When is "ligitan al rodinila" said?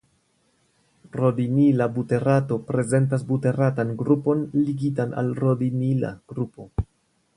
4.63-6.15